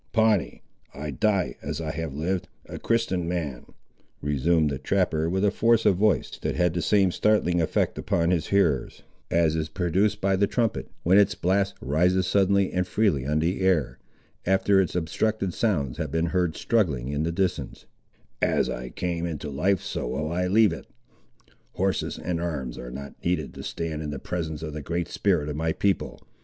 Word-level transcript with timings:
"Pawnee, 0.13 0.63
I 0.95 1.11
die 1.11 1.57
as 1.61 1.79
I 1.79 1.91
have 1.91 2.11
lived, 2.15 2.47
a 2.65 2.79
Christian 2.79 3.27
man," 3.27 3.67
resumed 4.19 4.71
the 4.71 4.79
trapper 4.79 5.29
with 5.29 5.45
a 5.45 5.51
force 5.51 5.85
of 5.85 5.97
voice 5.97 6.31
that 6.39 6.55
had 6.55 6.73
the 6.73 6.81
same 6.81 7.11
startling 7.11 7.61
effect 7.61 7.99
upon 7.99 8.31
his 8.31 8.47
hearers, 8.47 9.03
as 9.29 9.55
is 9.55 9.69
produced 9.69 10.19
by 10.19 10.35
the 10.35 10.47
trumpet, 10.47 10.89
when 11.03 11.19
its 11.19 11.35
blast 11.35 11.75
rises 11.81 12.25
suddenly 12.25 12.73
and 12.73 12.87
freely 12.87 13.27
on 13.27 13.37
the 13.37 13.61
air, 13.61 13.99
after 14.43 14.81
its 14.81 14.95
obstructed 14.95 15.53
sounds 15.53 15.99
have 15.99 16.09
been 16.09 16.25
heard 16.33 16.55
struggling 16.57 17.09
in 17.09 17.21
the 17.21 17.31
distance: 17.31 17.85
"as 18.41 18.71
I 18.71 18.89
came 18.89 19.27
into 19.27 19.51
life 19.51 19.83
so 19.83 20.07
will 20.07 20.31
I 20.31 20.47
leave 20.47 20.73
it. 20.73 20.87
Horses 21.73 22.17
and 22.17 22.41
arms 22.41 22.75
are 22.79 22.89
not 22.89 23.23
needed 23.23 23.53
to 23.53 23.61
stand 23.61 24.01
in 24.01 24.09
the 24.09 24.17
presence 24.17 24.63
of 24.63 24.73
the 24.73 24.81
Great 24.81 25.09
Spirit 25.09 25.47
of 25.47 25.55
my 25.55 25.71
people. 25.71 26.19